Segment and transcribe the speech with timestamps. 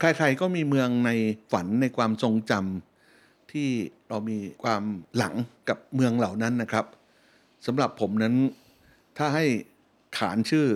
[0.00, 1.10] ใครๆก็มีเมืองใน
[1.52, 3.68] ฝันในความทรงจำที่
[4.08, 4.82] เรามีความ
[5.16, 5.34] หลัง
[5.68, 6.84] กับเมืองเหล่านั้นนะครับ
[7.66, 8.34] สำหรับผมนั้น
[9.18, 9.44] ถ้าให้
[10.18, 10.66] ขานชื่อ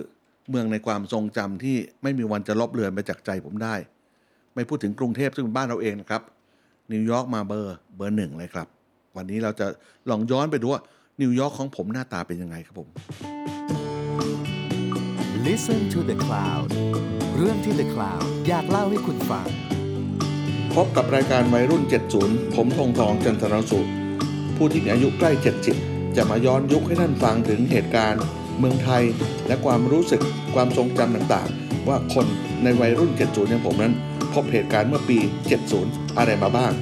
[0.50, 3.74] เมืองในความทรงจำที่ไม่มีวันจะลบเลือนไปจากใจผมได้
[4.54, 6.22] ไม่พูดถึงกรุงเทพซึ่งเป็นบ้านเราเองนะครับ
[6.92, 8.66] นิวยอร์กมาเบอร์เบอร์หนึ่งเลยครับ
[9.16, 9.66] วันนี้เราจะ
[10.10, 10.82] ลองย้อนไปดูว่า
[11.20, 12.88] นิวยอร์กของผมหน้าตาเป็นยังไงครับผม
[15.46, 16.70] Listen to the Cloud
[17.40, 19.46] เรื่องที่ The Cloud อยากเล่าให้คุณฟัง
[20.74, 21.82] พบกับรายการวัยรุ่น
[22.18, 23.80] 70 ผมทองทองจันทรสุ
[24.56, 25.30] ผู้ที่มีอายุใกล้
[25.74, 28.22] 70 จะมาย้อนยุคให้ท่านฟังถึงเหตุการณ์
[28.58, 29.02] เมืองไทย
[29.46, 30.22] และความรู้สึก
[30.54, 32.26] ความทรงจำต่างๆ ว่าคน
[32.62, 33.94] ในวัยรุ่น 70 อย่างผมนั้น
[34.34, 35.18] พบเหตุการณ์เมื่อปี
[35.68, 36.72] 70 อะไรมาบ้าง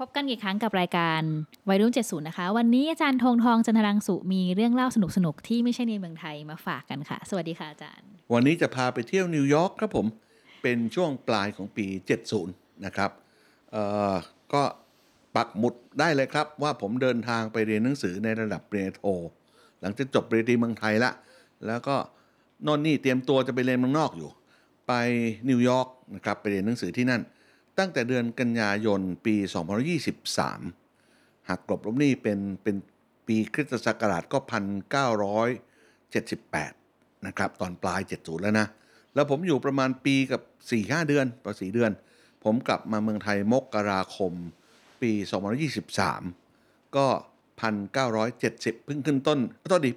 [0.00, 1.22] พบกันอีกครั้งกับรายการ
[1.68, 10.06] วัยรุ่น70 นะคะ วันนี้อาจารย์ธงทองจันทรังสุมีเรื่องเล่าสนุกๆที่ไม่ใช่ในเมืองไทยมาฝากกันค่ะ สวัสดีค่ะอาจารย์ วันนี้จะพาไปเที่ยวนิวยอร์กครับผม
[10.62, 11.86] เป็นช่วงปลายของปี
[12.36, 13.10] 70 นะครับ
[13.72, 14.14] เอ่อ
[14.52, 14.62] ก็
[15.36, 19.02] ปักหมุดได้เลยครับ ว่าผมเดินทางไปเรียนหนังสือในระดับปริญญาโท
[19.80, 21.12] หลังจากจบปริญญาตรีเมืองไทยละ
[21.66, 21.96] แล้วก็
[22.62, 24.30] โนนนี่เตรียมตัวจะไปเรียนเมืองนอกอยู่
[24.88, 24.92] ไป
[25.48, 27.22] นิวยอร์กนะครับไปเรียนหนังสือที่นั่น
[27.80, 29.34] ตั้งแต่เดือนกันยายนปี
[30.22, 32.76] 2023 หากกลบลบหนี่เป็นเป็น
[33.26, 34.38] ปีคริสตศักราชก็
[36.42, 38.66] 1978 นะครับ ตอนปลาย 70 แล้วนะ
[39.14, 40.42] แล้วผมอยู่ประมาณปีกับ
[40.74, 41.90] 4-5 เดือนประมาณ4เดือน
[42.44, 44.32] ผมกลับมาเมืองไทยมกราคม
[45.02, 45.12] ปี
[46.24, 47.06] 2023 ก็
[47.80, 49.38] 1970 เพิ่งขึ้นต้น
[49.70, 49.90] ต้นดี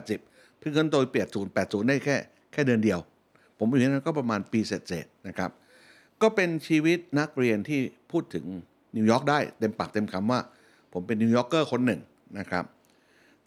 [0.00, 2.16] 1980 เพิ่งขึ้นต้นเปียด0 80 ได้แค่
[2.52, 3.00] แค่เดือนเดียว
[3.58, 4.72] ผมอยู่นั้นก็ประมาณปีเศ
[5.04, 5.50] ษๆนะครับ
[6.22, 8.44] ก็เป็นชีวิตนักเรียนที่พูดถึง
[8.96, 10.40] นิวยอร์กได้เต็มปากเต็มคำว่า
[10.92, 12.00] ผมเป็น New Yorker คนหนึ่ง
[12.38, 12.64] นะครับ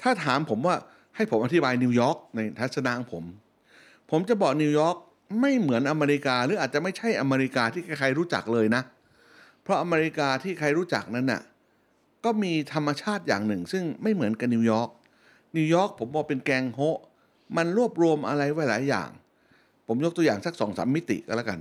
[0.01, 0.75] ถ้าถามผมว่า
[1.15, 3.23] ให้ผมอธิบายนิวยอร์กในทัศนะของผม
[4.11, 4.97] ผมจะบอกนิวยอร์ก
[5.41, 8.81] ไม่เหมือนอเมริกาหรืออาจจะไม่ใช่อเมริกาที่ใครรู้จักเลยนะ
[9.63, 11.41] เพราะอเมริกาที่ใครรู้จักนั้นน่ะ
[12.25, 14.89] ก็มีธรรมชาติอย่างหนึ่ง ซึ่งไม่เหมือนกับนิวยอร์ก
[15.57, 16.79] นิวยอร์กผมบอกเป็นแกงโฮ
[17.57, 19.09] มันรวบรวมอะไรไว้หลายอย่าง
[19.87, 21.59] ผมยกตัวอย่างสักสองสามมิติก็แล้วกัน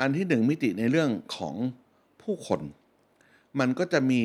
[0.00, 1.54] อันที่หนึ่งมิติในเรื่องของ
[2.22, 2.60] ผู้คน
[3.60, 4.22] มันก็จะมี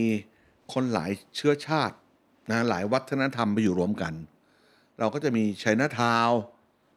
[0.74, 1.96] คนหลายเชื้อชาติ
[2.52, 4.14] นะหลายวัฒนธรรมไปอยู่รวมกัน
[5.00, 6.30] เราก็จะมีไชน่าทาว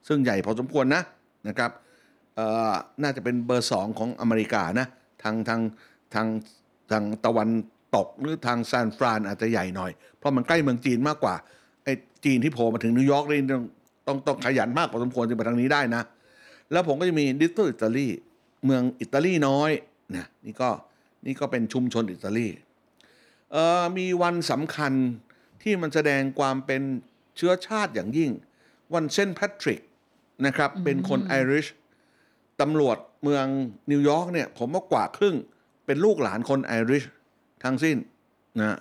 [0.09, 1.03] ซึ่งใหญ่พอสมควรนะ
[1.49, 1.71] นะครับ
[3.03, 4.87] น่าจะเป็นเบอร์สองของอเมริกานะ
[5.23, 5.61] ทางทาง
[6.15, 6.27] ทาง
[6.91, 7.51] ทางตะวัน
[7.97, 11.35] ตกหรือทางซานฟรานอาจจะใหญ่หน่อย เพราะมันใกล้เมืองจีนมากกว่า
[11.85, 11.93] ไอ้
[12.25, 13.65] จีนที่โผล่มาถึงนิวยอร์กนี่ต้อง
[14.07, 16.03] ต้องต้องขยันมากพอสมควรถึงไปทางนี้ได้นะ
[16.73, 18.09] แล้วผมก็จะมี Little Italy
[18.65, 19.71] เมืองอิตาลีน้อย
[20.17, 20.71] นะนี่ก็
[21.27, 22.49] นี่ก็เป็นชุมชนอิตาลี
[23.53, 24.93] เอ่อมีวันสำคัญ
[25.63, 26.83] ที่มันแสดงความเป็น
[27.37, 28.31] เชื้อชาติอย่างยิ่ง
[28.95, 29.81] วันเซนต์แพทริก
[30.47, 31.67] นะครับเป็นคนไอริช
[32.61, 33.47] ตำรวจเมือง
[33.91, 35.37] นิวยอร์กเนี่ยผมว่ากว่าครึ่ง
[35.87, 37.05] เป็นลูกหลานคนไอริช
[37.65, 37.97] ทั้งสิ้น
[38.61, 38.79] นะ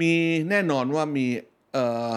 [0.00, 0.12] มี
[0.50, 1.26] แน่นอนว่ามี
[1.72, 2.14] เอ่อ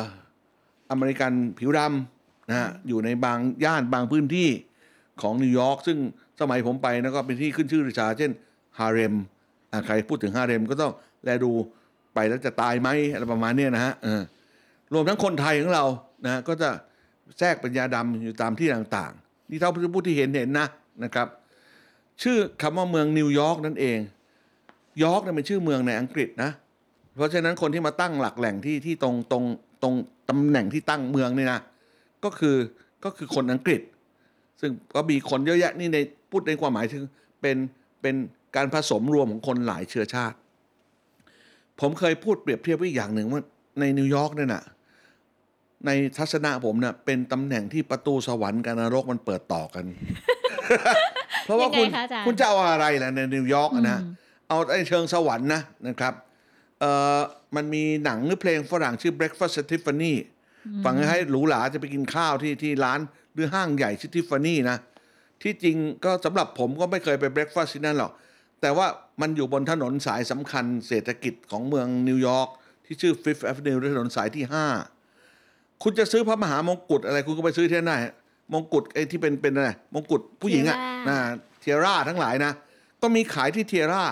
[0.92, 4.50] อเมริกันผิวดำนะฮะอยู่ในบางย่านบางพื้นที่
[5.22, 5.98] ของนิวยอร์กซึ่ง
[6.42, 8.32] สมัยผมไปนะก็เป็นที่ขึ้นชื่อลือชา เช่น
[8.80, 9.14] ฮาร์เล็ม
[9.88, 10.94] ใครพูดถึงฮาร์เล็มก็ต้อง
[11.24, 11.52] แลดู
[12.14, 13.94] ไปแล้วจะตายไหมอะไรประมาณนี้นะฮะ
[14.94, 15.86] รวมทั้งคนไทยของเรา
[16.26, 16.70] นะฮะก็จะ
[17.40, 20.68] แทรกเป็นยาดำอยู่ตามที่ต่างๆ นี่เท่าที่ผู้ที่เห็นเห็นนะ
[21.04, 21.28] นะครับ
[22.24, 24.00] ชื่อคำว่าเมืองนิวยอร์กนั่นเอง
[25.04, 26.52] ยอร์กเนี่ยเป็นชื่อเมืองในอังกฤษนะ
[27.18, 29.44] เพราะฉะนั้นคนที่มาตั้งหลักแหล่งที่ที่ตรงตรง
[29.84, 29.94] ตรง
[30.30, 31.60] ตำแหน่งที่ตั้งเมืองนี่นะ
[32.24, 32.56] ก็คือ
[33.04, 33.82] ก็คือคนอังกฤษ
[34.62, 35.98] ซึ่งก็มีคนเยอะแยะนี่ใน
[36.32, 37.04] พูดในความหมายถึง
[37.42, 37.58] เป็น
[38.02, 38.16] เป็น
[38.56, 40.38] การผสมรวมของคนหลายเชื้อชาติ
[41.80, 43.42] ผมเคยพูดเปรียบเทียบไว้อีกอย่างหนึ่งว่า
[43.80, 44.64] ในนิวยอร์กเนี่ยนะ
[45.86, 49.86] ในทัศนะผมเนี่ยเป็นตำแหน่งที่ประตูสวรรค์กับนรกมันเปิดต่อกัน
[51.46, 54.00] เพราะว่าคุณยังไงคะอาจารย์คุณจะเอาอะไรล่ะในนิวยอร์กอะนะ
[54.48, 56.14] เอาไอ้เชิงสวรรค์นะนะครับ
[56.80, 57.20] เอ่อ
[57.56, 60.14] มันมีหนังหรือเพลงฝรั่งชื่อ Breakfast at Tiffany
[60.86, 64.78] ฟังให้หรูหราจะไปกินข้าวที่ที่ร้านห รือห้างใหญ่ชื่อ Tiffany นะ
[65.42, 65.76] ที่จริง
[66.06, 68.12] ก็สำหรับผมก็ไม่เคยไป breakfast ที่นั่นหรอก
[68.62, 68.88] แต่ว่า
[69.22, 72.50] มันอยู่บนถนนสายสำคัญเศรษฐกิจของเมืองนิวยอร์ก
[72.86, 74.46] ที่ชื่อ Fifth Avenue หรือถนนสายที่
[75.14, 77.98] 5 คุณจะซื้อพระมหามงกุฎอะไรคุณก็ไปซื้อที่นั่นได้
[78.54, 81.18] มงกุฎไอ้ที่เป็นเป็นอะไรมงกุฎผู้หญิงอะ Tiara นะ
[81.60, 82.52] tiara ทั้งหลายนะ
[83.02, 84.04] ก็มีขายที่ tiara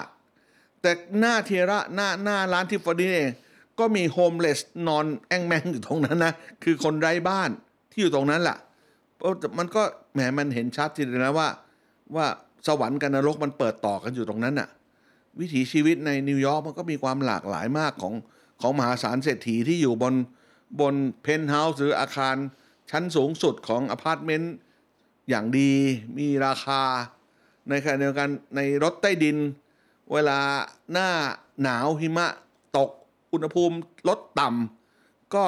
[0.82, 3.32] แต่หน้า tiara หน้าหน้าร้านทิฟฟานี่เอง
[3.80, 6.34] ก็มี homeless นอนแอ้งแม้งอยู่ตรงนั้นนะ
[6.64, 7.50] คือคนไร้บ้าน
[7.92, 8.67] ที่อยู่ตรงนั้นแหละเพราะ
[9.58, 9.84] มันก็
[10.14, 11.50] แหมมันเห็นชัดทีเดียวนะว่า
[12.16, 12.26] ว่า
[12.68, 14.70] สวรรค์กับนรกมันเปิดต่อกันอยู่ตรงนั้นน่ะ
[15.40, 18.14] วิถีชีวิตในนิวยอร์กมันก็มีความหลากหลายมากของ
[18.62, 20.14] ของมหาศาลเศรษฐีที่อยู่บน
[20.80, 22.36] บนเพนท์เฮาส์หรืออาคาร
[22.92, 24.54] ชั้นสูงสุดของอพาร์ตเมนต์
[25.30, 25.72] อย่างดี
[26.18, 26.82] มีราคา
[27.70, 29.38] ในขณะเดียวกันในรถใต้ดิน
[30.14, 30.40] เวลา
[30.92, 31.10] หน้า
[31.64, 32.28] หนาวหิมะ
[32.78, 32.90] ตก
[33.34, 33.78] อุณหภูมิ
[34.08, 35.46] ลดต่ำก็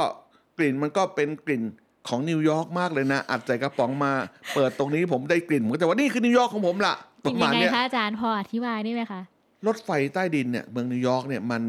[0.57, 1.63] กลิ่นมันก็เป็นกลิ่น
[2.09, 4.11] ของนิวยอร์กมากเลยนะ อัดใส่กระป๋องมา
[4.53, 6.95] เปิดตรงนี้ผมได้กลิ่นผมก็จะว่านี่คือนิวยอร์กของผมล่ะ
[7.25, 9.21] ปจริระงมายัณงไงเนี้ยคะอาจารย์พออธิบายได้ไหมคะ
[9.67, 11.63] รถไฟใต้ดินเนี่ยเมืองนิวยอร์กเนี่ยมัน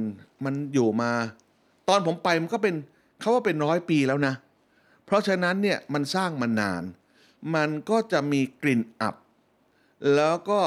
[0.44, 1.10] มันอยู่มา
[1.88, 2.74] ตอนผมไปมันก็เป็น
[3.20, 4.34] เขาว่าเป็นร้อยปีแล้วนะ
[5.06, 6.82] เพราะฉะนั้นเนี่ยมันสร้างมานาน
[7.54, 9.14] มันก็จะมีกลิ่นอับ
[10.14, 10.60] แล้วก็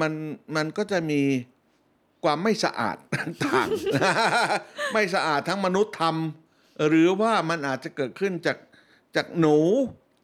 [0.00, 0.12] มัน
[0.56, 1.20] มันก็จะมี
[2.24, 6.45] ความไม่สะอาดต่างๆไม่สะอาดทั้งมนุษย์ทำ
[6.88, 8.56] หรือว่ามันอาจจะเกิดขึ้นจาก
[9.16, 9.56] จากหนู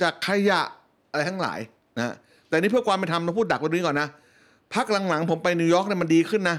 [0.03, 0.61] จากขยะ
[1.11, 1.61] อะไรทั้งหลาย
[1.99, 2.15] นะ
[2.49, 4.09] แต่นี่เพื่อความเป็นธรรมเราพูดดักไว้ตรงนี้ก่อนนะ
[4.75, 6.57] พักหลังๆ ผมไปนิวยอร์กเนี่ยมันดีขึ้นนะ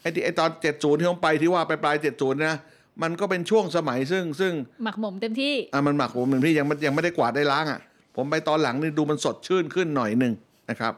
[0.00, 2.56] ไอ้ที่ไอ้ตอน70ที่ผมไปที่ว่าไปปลาย70นะ
[3.02, 4.52] มันก็เป็นช่วงสมัยซึ่งซึ่ง
[4.84, 7.80] หมักหมมเต็มที่อะมันหมักผมเหมือนพี่ยังไม่ยังไม่ได้กวาดได้ล้างอะ
[8.16, 10.32] ผมไปตอนหลังนี่ดูมันสดชื่นขึ้นหน่อยหนึ่ง
[10.70, 10.92] นะครับ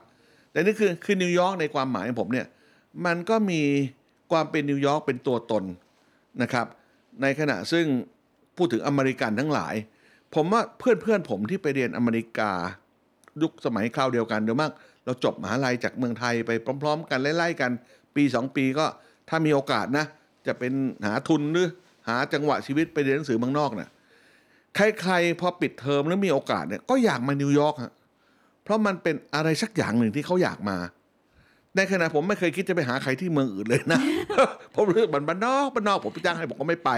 [0.50, 2.46] แต่นี่คือคือนิวยอร์กในความหมายของผมเนี่ย
[3.06, 3.62] มันก็มี
[4.32, 5.64] ความเป็นนิวยอร์กเป็นตัวตน
[6.42, 6.66] นะครับ
[7.22, 7.86] ในขณะซึ่ง
[8.58, 9.75] พูดถึงอเมริกันทั้งหลาย
[10.34, 12.50] ผมว่าเพื่อนเพื่อนๆผมที่ไปเรียนอเมริกา
[13.43, 14.72] ยุคสมัยคราวเดียวกันเดี๋ยวมาก
[15.05, 16.50] เราจบมหาลัยจากเมืองไทยไป
[16.82, 17.70] พร้อม ๆ กันไล่ๆกัน
[18.16, 18.87] ปีสองปีก็
[19.28, 20.05] ถ้ามีโอกาสนะ
[20.46, 20.72] จะเป็น
[21.06, 21.69] หาทุนหรือ
[22.08, 23.90] หาจังหวะชีวิตไปเรียนหนังสือเมืองนอกน่ะ
[24.76, 27.93] ใครๆพอปิดเทอมแล้วมีโอกาสเนี่ยก็อยากมานิวยอร์กฮะ
[28.64, 30.76] เพราะมันเป็นอะไรสักอย่างหนึ่งที่เขาอยากมา
[31.76, 34.00] ในขณะผมไม่เคยคิดจะไปหาใครที่เมืองอื่นเลยนะ
[34.75, 36.90] ผมรู้สึกมันบ้านนอกบ้านนอกผมไปจ้างให้ผมก็ไม่ไป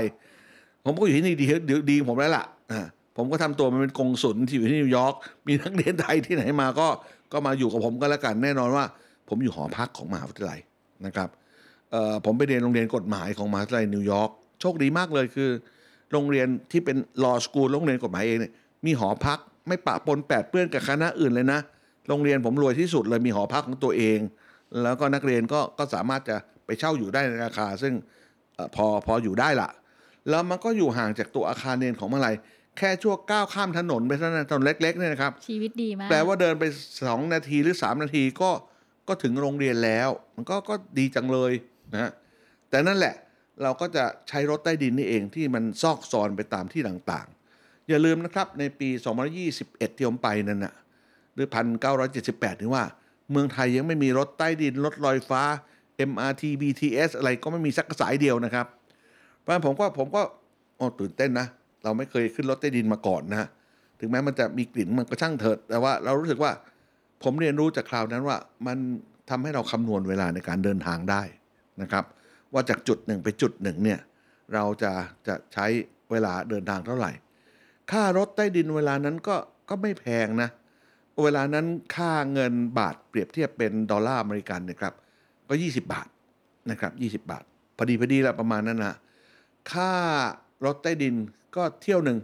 [0.84, 2.44] ผมก็อยู่ที่นี่ดีเดีดีของผมแล้วล่ะ
[3.16, 5.14] ผมก็ทำตัวมันเป็นกงสุลที่อยู่ที่นิวยอร์ก
[5.46, 6.88] มีนักเรียนไทยที่ไหนมาก็
[7.32, 8.84] ก็มาอยู่กับผมก็แล้วกันแน่นอนว่า
[9.28, 10.60] ผมอยู่หอพักของมหาวิทยาลัย
[11.06, 11.28] นะครับ
[12.24, 14.30] ผมไปเรียนโรงเรียนกฎหมายของมหาวิทยาลัยนิวยอร์ก
[14.60, 15.50] โชคดีมากเลยคือ
[16.12, 18.52] โรงเรียนที่เป็น law school โรงเรียนกฎหมายเองเนี่ย
[18.86, 19.38] มีหอพัก
[19.68, 21.60] ไม่ปะปนแปดเปื้อนกับคณะอื่นเลยนะ
[22.08, 24.18] โรงเรียนผมรวยที่สุดเลยมีหอพักของตัวเอง
[24.82, 26.36] แล้วก็นักเรียนก็ก็สามารถจะ
[26.66, 27.94] ไปเช่าอยู่ได้ในราคา ซึ่ง
[28.56, 29.68] อพอพออยู่ได้ละ
[30.28, 32.32] แล้วมันก็อยู่ห่างจากตัวอาคารเรียนของเมื่อไหร่
[32.78, 36.64] แค่ชั่วก้าวข้ามถนนไปเท่านั้นถนนเล็กๆเนี่ยนะครับ ชีวิตดีมาก แปลว่าเดินไป
[37.06, 38.50] สองนาทีหรือสามนาทีก็
[39.08, 41.52] ก็ถึงโรงเรียนแล้ว มันก็ก็ดีจังเลย
[41.92, 42.10] นะฮะ
[42.70, 43.14] แต่นั่นแหละ
[43.62, 48.88] เราก็จะใช้รถใต้ดินนี่เองที่มันซอกซอนไปตามที่ต่างๆ อย่าลืมนะครับในปี
[49.42, 50.74] 2021 ที่ผมไปนั่นน่ะ
[51.34, 51.46] หรือ
[52.04, 52.84] 1978ถึงว่า
[53.30, 55.42] เมืองไทยยังไม่มีรถใต้ดิน รถลอยฟ้า
[56.10, 58.66] MRT BTS อะไรก็ไม่มีสักสายเดียวนะครับ
[59.40, 60.22] เพราะฉะนั้นผมก็ผมก็
[60.76, 61.46] โอ้ตื่นเต้นนะ
[61.84, 63.48] เราไม่เคยขึ้นรถใต้ดินมาก่อนนะ
[64.00, 66.52] ถึงแม้มันจะมีกลิ่นมันก็ช่างเถิด แต่ว่าเรารู้สึกว่า
[67.22, 68.78] ผมเรียนรู้จากคราวนั้นว่า มัน
[69.30, 71.22] ทำให้เราคำนวณเวลาในการเดินทางได้
[71.82, 72.04] นะครับ
[72.52, 74.00] ว่าจากจุดหนึ่งไปจุดหนึ่งเนี่ย
[74.54, 74.92] เราจะ
[75.26, 75.66] จะใช้
[76.10, 77.12] เวลาเดินทางเท่าไหร่
[77.90, 79.36] ค่ารถใต้ดินเวลานั้นก็
[79.68, 80.48] ก็ไม่แพงนะ
[81.22, 81.66] เวลานั้น
[81.96, 84.94] ค่าเงินบาทเปรียบเทียบเป็นดอลลาร์อเมริกันเนะครับ
[85.48, 86.08] ก็ 20 บาท
[86.70, 87.44] นะครับ 20 บาท
[87.76, 88.94] พอดีพอดีละประมาณนั้นนะ
[89.72, 89.92] ค่า
[90.64, 91.14] รถใต้ดิน
[91.56, 92.18] ก็เที่ยวหนึ่ง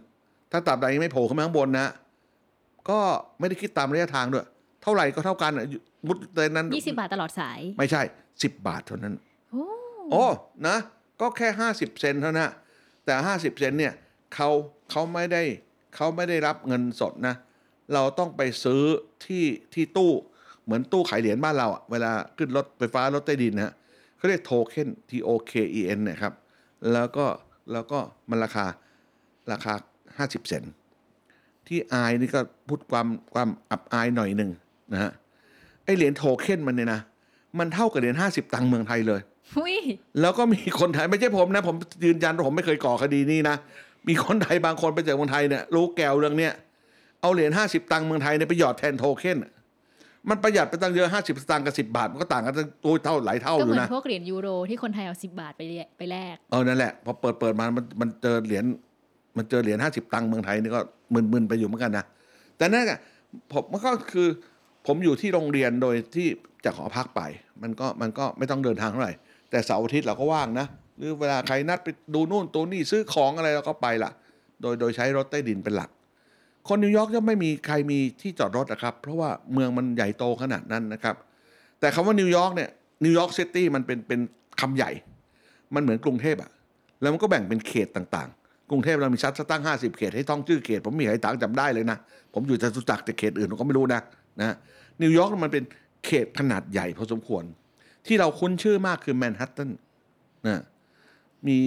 [0.53, 1.89] ถ้าตราบใดยังไม่โผล่ขึ้นมาข้างบนนะ
[2.91, 3.01] ก็
[3.39, 4.47] ไม่ได้คิดตามระยะทางด้วย
[4.83, 5.67] เท่าไหร่ก็เท่ากันอะ
[6.07, 8.03] มุดแต่นั้น20 บาทตลอดสาย ไม่ใช่
[8.35, 9.15] 10 บาทเท่านั้น
[9.53, 9.65] โอ้
[10.13, 10.25] โอ้
[10.67, 10.77] นะ
[11.21, 12.51] ก็แค่ 50 เซนเท่านั้น
[13.05, 13.95] แต่ 50 เซนเนี่ย
[14.35, 14.49] เขา
[14.91, 15.43] เขาไม่ได้
[15.95, 17.35] เขาไม่ได้รับเงินสดนะ
[17.95, 18.83] เราต้องไปซื้อ
[19.25, 20.13] ที่ที่ตู้
[20.65, 23.75] เหมือนตู้ขายเหรียญบ้านเราอะเวลาขึ้นรถไฟฟ้ารถใต้ดินนะฮะ
[24.17, 26.33] เขาเรียกโทเค็น T O K E N นะครับ
[26.93, 27.27] แล้วก็
[27.73, 27.99] แล้วก็
[28.31, 28.67] มันราคา
[29.53, 29.75] ราคา
[30.17, 30.63] 50เซน
[31.67, 34.51] ที่อายนี่ก็พูดความความอับอายหน่อยหนึ่ง
[34.93, 35.13] นะฮะ
[35.85, 37.01] ไอเหรียญโทเค็นมันเนี่ยนะ
[37.59, 39.21] มันเท่ากับเหรียญ50ตังค์เมืองไทยเลย
[39.55, 39.77] หุย
[40.21, 43.57] แล้วก็มีคนไทยไม่ใช่ผมนะ ผมยืนยันว่าผมไม่เคยก่อคดีนี้นะ
[44.09, 46.53] มีคนไทยบางคนไปจากเมืองไทยเนี่ยรู้แกวเรื่องเนี้ย
[47.21, 49.39] เอาเหรียญห้าสิบตังค์เมืองไทยเนี่ยไปหยอดแทนโทเค็น
[50.31, 58.65] มันประหยัดไปตั้งเยอะห้าสิบตังค์กับสิบาท มันก็ต่างกันตั้งตัวเท่าหลายเท่าก็อเหมืยู่อนนะพวกเหรียญยูโรที่คนไทยเอา10บาทไปเรียไปแลกเออนั่นแหละพอเปิดเปิดมามันมันเจอเหรียญ
[59.37, 60.81] มันเจอเหรียญห้าสิบตังค์เมืองไทยนี่ก็
[61.33, 62.05] มึนๆไปอยู่เหมือนกันนะ
[62.57, 62.99] แต่นั่นแหละ
[63.53, 64.29] ผมมันก็คือ
[64.87, 66.27] ผมอยู่ที่โรงเรียนโดยที่
[66.65, 67.21] จากหอพักไป
[67.63, 69.15] มันก็มันก็ไม่ต้องเดินทางเท่าไหร่
[69.51, 70.67] แต่เสาร์อาทิตย์เราก็ว่างนะ
[70.99, 74.11] หรือเวลาใครนัดไปดูนู่นตัวนี่ซื้อของอะไรเราก็ไปละ
[74.63, 75.91] โดยโดยใช้รถใต้ดินเป็นหลัก
[76.69, 81.17] คนนิวยอร์กจะไม่มีใครมีที่จอดรถนะครับ เพราะว่าเมืองมันใหญ่โตขนาดนั้นนะครับ
[81.81, 82.71] แต่คำว่านิวยอร์กเนี่ย
[83.05, 84.21] นิวยอร์กซิตี้มันเป็นเป็น
[84.61, 84.91] คำใหญ่
[85.75, 86.51] มันเหมือนกรุงเทพอะ
[87.01, 91.99] แล้วมันก็แบ่งเป็นเขตต่างๆ กรุงเทพเรามีชัดสตั้ง 50 เขตให้ท่องชื่อเขต ผมมีใครต่างจำได้เลยนะ
[92.35, 94.01] ผมอยู่จตุจักรแต่เขตอื่นผมก็ไม่รู้นะ
[94.41, 94.55] นะ
[95.03, 95.65] นิวยอร์กมันเป็น
[96.07, 97.45] เขตขนาดใหญ่พอสมควร
[98.07, 99.71] ที่เราคุ้นชื่อมากคือแมนฮัตตัน
[100.47, 100.61] นะ
[101.47, 101.59] มี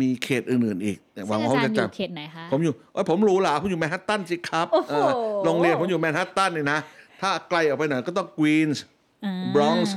[0.00, 0.98] มีเขตอื่นๆอีก
[1.28, 5.10] หวัซึ่งงว่าอาเขาจารจะย์อยู่จำเขตไหนคะผมอยู่เอ้ยผมรู้หลาผมอยู่แมนฮัตตันสิครับโอ้โหเออ
[5.44, 6.78] โรงเรียนผมอยู่แมนฮัตตันเนี่ยนะ
[7.20, 8.82] ถ้าไกลออกไปหน่อยก็ต้องควีนส์
[9.24, 9.94] อ่าบรอนซ์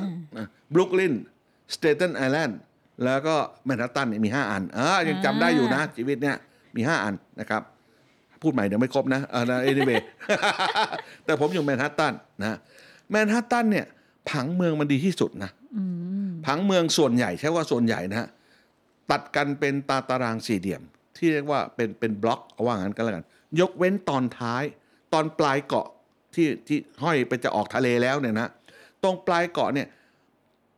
[0.73, 1.13] บรุกลิน
[1.75, 2.59] สแตเทนไอแลนด์
[3.05, 6.35] แล้วก็แมนฮัตตันเนี่ยมีห้าอันอ่ายังจำได้อยู่นะ ชีวิตเนี่ย
[6.75, 7.61] มีห้าอันนะครับ
[8.41, 9.99] พูดใหม่เดี๋ยวไม่ครบนะเออนะ anyway
[11.25, 12.57] แต่ผมอยู่แมนฮัตตันนะ
[13.11, 13.85] แมนฮัตตันเนี่ย
[14.29, 15.83] ผังเมืองมันดีที่สุดนะอื
[16.27, 18.27] มผังเมืองส่วนใหญ่ใช้ว่าส่วนใหญ่นะฮะ
[19.11, 20.81] ตัดกันเป็นตาตารางสี่เหลี่ยม
[21.17, 23.25] ที่เรียกว่าเป็นเป็นบล็อกเอาว่างั้นก็แล้วกัน
[23.59, 24.63] ยกเว้นตอนท้าย
[25.13, 25.87] ตอนปลายเกาะ
[26.35, 28.49] ที่ที่ห้อยไปจะออกทะเลแล้วเนี่ยนะ
[29.03, 29.87] ตรงปลายเกาะเนี่ย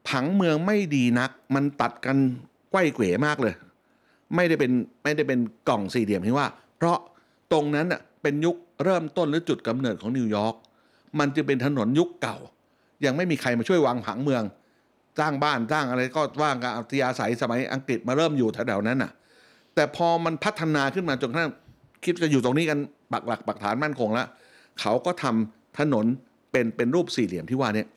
[0.09, 2.17] ผังเมืองไม่ดีนัก มันตัดกัน
[2.71, 3.53] ไกว้เขวมากเลย
[4.35, 4.71] ไม่ได้เป็น
[5.03, 6.47] ไม่ได้เป็นกล่องสี่เหลี่ยมที่ว่า
[6.77, 6.97] เพราะ
[7.51, 10.55] ตรงนั้นน่ะเป็นยุคเริ่มต้นหรือจุดกำเนิดของนิวยอร์ก
[11.19, 12.37] มันจึงเป็นถนนยุคเก่า
[13.05, 14.43] ยังไม่มีใครมาช่วยวางผังเมือง
[15.19, 19.11] สร้างบ้านสร้างอะไรก็ว่างกับอัธยาศัยสมัยอังกฤษมาเริ่มอยู่แถวๆนั้นน่ะ
[19.75, 21.51] แต่พอมันพัฒนาขึ้นมาจนกระทั่ง
[22.03, 22.79] คิดจะอยู่ตรงนี้กัน
[23.13, 24.27] ปักหลักปักฐานมั่นคงแล้ว
[24.81, 26.05] เขาก็ทำถนน
[26.51, 27.87] เป็นเป็นรูปสี่เหลี่ยมที่ว่าเนี่ย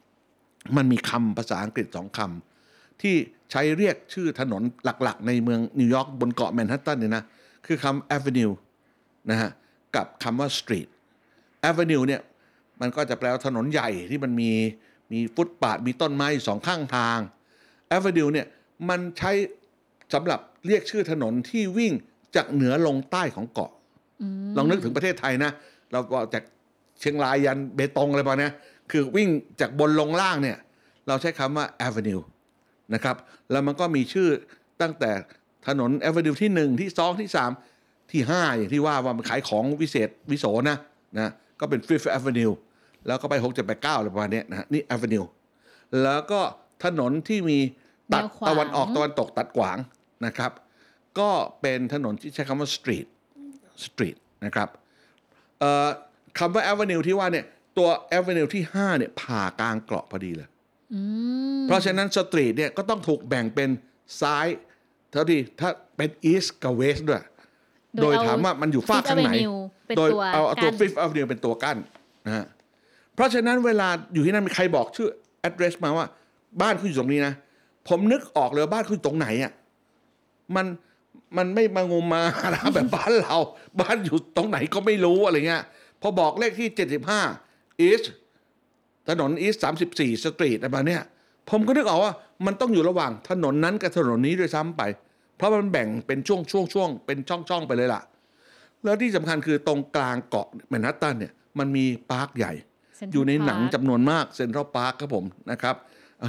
[0.76, 3.14] มันมีคำภาษาอังกฤษสองคำที่
[3.50, 7.24] ใช้เรียกชื่อถนนหลักๆ ในเมืองนิวยอร์กบนเกาะแมนฮัตตันเนี่ยนะ
[7.66, 8.54] คือคำ avenue
[9.30, 9.50] นะฮะ
[9.96, 10.88] กับคำว่า street
[11.68, 12.20] avenue เนี่ย
[12.80, 14.50] มันก็จะแปลว่าถนนใหญ่ที่มันมี
[15.14, 17.18] มีฟุตปาดมีต้นไม้อยู่สองข้างทาง
[17.96, 18.46] avenue เนี่ย
[18.88, 19.32] มันใช้
[20.14, 21.92] สำหรับเรียกชื่อถนนที่วิ่ง
[22.36, 23.70] จากเหนือลงใต้ของเกาะ
[24.56, 25.50] ลองนึกถึงประเทศไทยนะ
[25.92, 26.42] เราบอกจาก
[27.00, 28.52] เชียงรายยันเบตงอะไรประมาณเนี้ย
[28.90, 29.28] คือวิ่ง
[29.60, 30.58] จากบนลงล่างเนี่ย
[31.08, 32.22] เราใช้คำว่า avenue
[32.94, 33.16] นะครับ
[33.50, 34.28] แล้วมันก็มีชื่อ
[34.82, 35.10] ตั้งแต่
[35.66, 37.30] ถนน avenue ที่ 1 ที่ 2 ที่
[37.70, 40.78] 3 ที่ 5 อย่างที่ว่าว่ามันขายของวิเศษวิโสนะ
[41.18, 41.30] นะ
[41.60, 42.54] ก็เป็น Fifth Avenue
[43.06, 45.26] แล้วก็ไป6 7 8 9อะไรประมาณเนี้ยนะฮะนี่ avenue
[46.02, 46.40] แล้วก็
[46.84, 47.58] ถนนที่มี
[48.12, 49.78] ตัดแนวขวางตะวันออกตะวันตกตัดขวาง
[50.26, 50.52] นะครับ
[51.18, 51.30] ก็
[51.60, 53.06] เป็นถนนที่ใช้คำว่า street
[53.84, 54.68] street นะครับ
[55.60, 55.88] เอ่อ
[56.38, 57.46] คำว่า avenue ที่ว่าเนี่ย
[57.78, 60.48] ตัว avenue ที่5เนี่ยผ่ากลางเกาะพอดีเลย
[60.94, 61.00] อื
[61.58, 63.70] มเพราะฉะนั้นสตรีทเนี่ยก็ต้องถูกแบ่งเป็น
[64.20, 64.46] ซ้าย
[65.10, 67.22] เท่าที่ถ้าเป็น east กับ west ด้วย
[68.02, 71.76] โดยถามว่ามันอยู่ฝากข้างไหน Fifth Avenue เป็นโดยตัวเอาเอาตัวกั้น Fifth Avenue เป็นตัวกั้น
[72.26, 72.44] นะฮะ
[73.14, 75.08] เพราะฉะนั้นเวลาอยู่ที่นั่นมีใครบอกชื่อ
[75.48, 76.06] address มาว่า
[76.62, 77.34] บ้านคุณอยู่ตรงนี้นะ
[77.88, 79.52] ผมนึกออกเลยว่าบ้านคุณอยู่ตรงไหนอะ
[80.56, 80.66] มัน
[81.36, 82.22] มันไม่มางมมา
[82.54, 83.36] หาแบบบ้านเรา
[83.80, 85.62] บ้านอยู่ตรงไหนก็ไม่รู้อะไรเงี้ย
[86.00, 86.68] พอบอกเลขที่
[87.28, 88.06] 75 east
[89.08, 89.58] ถนน east
[89.92, 91.02] 34สตรีทอะไรมาเนี้ย
[91.50, 92.12] ผมก็นึกออกว่า
[92.46, 94.82] มันต้องอยู่ระหว่างถนนนั้นกับถนนนี้ด้วยซ้ำไป
[95.36, 98.02] เพราะมันแบ่งเป็นช่วงช่วงช่วงเป็นช่องช่องไปเลยล่ะ
[98.84, 102.52] แล้วที่สำคัญคือตรงกลางเกาะแมนฮัตตันเนี่ยมันมี park ใหญ่
[103.12, 105.76] อยู่ในหนัง Park จำนวนมากเซ็นทรัลพาร์คครับผมนะครับ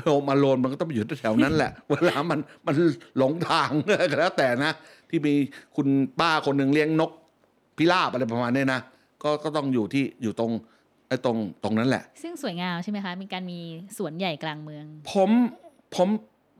[0.05, 2.75] Home Alone มันก็ต้องไปอยู่แถวๆนั้นแหละ เวลามันมัน
[3.17, 4.72] หลงทางก็แล้วแต่นะ
[5.10, 5.34] ที่มี
[5.75, 5.88] คุณ
[6.19, 7.12] ป้าคนหนึ่งเลี้ยงนก
[7.77, 8.81] พิราบอะไรประมาณเนี้ยนะ
[9.24, 10.51] ก็ก็ต้องอยู่ที่อยู่ตรง
[11.07, 13.60] ไอ้ตรงตรงนั้นแหละ ซึ่งสวยงามใช่ไหมคะ มีการมี
[13.98, 15.29] สวนใหญ่กลางเมือง ผม
[15.95, 16.07] ผม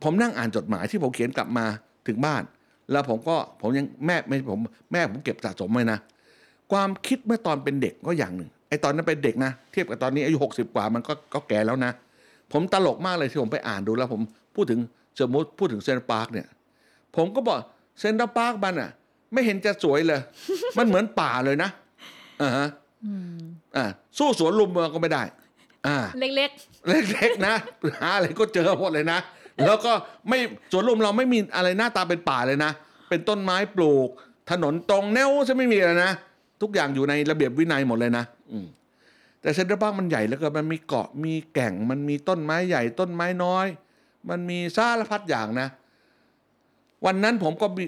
[0.04, 1.66] ผมนั่งอ่านจดหมายที่ผมเขียนกลับมา
[2.08, 2.44] ถึงบ้าน
[2.92, 4.60] แล้วผมก็ผมยังแม่ไม่ผม
[4.92, 6.00] แม่ผมเก็บสะสมไว้นะ
[6.72, 11.92] ความคิดเมื่อตอนเป็นเด็กก็อย่างหนึ่ง ไอ้ตอนนั้นเป็นเด็กนะ เทียบกับตอนนี้อายุหกสิบกว่ามันก็ก็แก่แล้วนะ
[12.54, 14.22] ผมตลกมากเลยที่ผมไปอ่านดูแล้ว ผม
[14.56, 14.80] พูดถึง
[15.20, 16.48] สมมติพูดถึงเซ็นทรัลพาร์คเนี่ย
[17.16, 17.60] ผมก็บอก
[18.00, 18.90] เซ็นทรัลพาร์คมันอะ
[19.34, 20.22] ไม่เห็นจะสวยเลย
[20.78, 21.70] มันเหมือนป่าเลยนะ
[22.42, 22.68] อ่าฮะ
[23.06, 23.38] อืม
[23.78, 23.86] อ่า
[24.18, 25.24] สู้สวนลุมเมืองก็ไม่ได้
[25.88, 26.32] อ่า เล็ก
[26.88, 27.56] เล็กๆนะ
[28.02, 29.20] หาอะไรก็เจอหมดเลยนะ
[29.66, 29.94] แล้วก็
[30.30, 30.38] ไม่
[30.72, 32.72] สวนลุมเราไม่มีอะไรหน้าตาเป็นป่าเลยนะ
[33.10, 34.10] เป็นต้นไม้ปลูก
[34.52, 36.12] ถนนตรงแนวจะไม่มีเลยนะ
[36.62, 38.35] ทุกอย่างอยู่ในระเบียบวินัยหมดเลยนะอืม
[39.42, 43.68] แต่เซ็นทรัลพาร์คมันใหญ่แล้วก็มันมีเกาะมีแก่ง มันมีต้นไม้ใหญ่ต้นไม้น้อย
[44.30, 45.68] มันมีสารพัดอย่างนะ
[47.06, 47.80] วันนั้นผมก็ม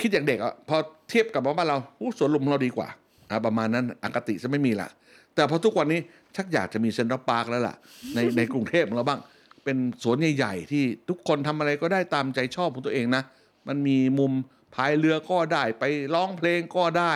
[0.00, 0.76] คิดอย่างเด็กอะพอ
[1.08, 2.88] เทียบกับบ้านเราอู้สวนลุมเราดีกว่า
[3.30, 4.88] อะประมาณนั้นอคติจะไม่มีละ
[5.34, 6.00] แต่พอทุกวันนี้
[6.36, 7.76] ชักอยากจะมีเซ็นทรัลพาร์คแล้วล่ะ
[8.14, 9.20] ในในกรุงเทพของเราบ้าง
[9.64, 13.22] เป็นสวนใหญ่ๆที่ทุกคนทำอะไรก็ได้ตามใจชอบของตัวเองนะ
[13.68, 14.32] มันมีมุม
[14.74, 17.14] พายเรือก็ได้ไปร้องเพลงก็ได้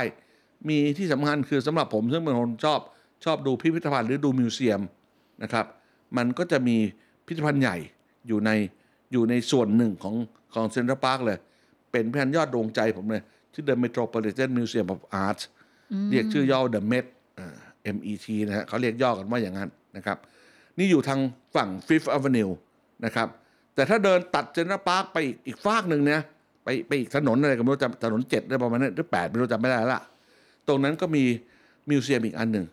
[0.68, 2.80] มีที่สำคัญคือสำหรับผมซึ่งเป็นคนชอบ
[3.24, 4.80] ชอบดูพิพิธภัณฑ์หรือดู museum
[5.42, 5.66] นะครับ
[6.16, 6.76] มันก็จะมี
[7.26, 7.76] พิพิธภัณฑ์ใหญ่
[8.28, 8.50] อยู่ใน
[9.12, 10.14] อยู่ในส่วนหนึ่งของ
[10.54, 11.38] ของเซ็นทรัลพาร์คเลย
[11.92, 15.40] เป็นพิพิธภัณฑ์ยอดดวงใจผมเลยชื่อ The Metropolitan Museum of Art
[16.10, 17.06] เรียกชื่อย่อ The Met
[17.38, 17.54] อ่า
[17.94, 20.18] MET นะฮะเขาเรียกย่อกันว่าอย่างนั้นนะครับ
[20.78, 21.20] นี่อยู่ทาง
[21.54, 22.52] ฝั่ง Fifth Avenue
[23.04, 23.28] นะครับ
[23.74, 26.20] แต่ถ้าเดินตัดเซ็นทรัลพาร์คไปอีกอีกฟากหนึ่งเนี่ย
[26.64, 30.00] ไปไปอีกถนนอะไรก็ไม่รู้จำถนนเจ็ดได้ประมาณนั้นหรือแปดไม่รู้จำไม่ได้ละ
[30.68, 31.24] ตรงนั้นก็มี
[31.90, 32.66] museum อีกอันหนึ่ง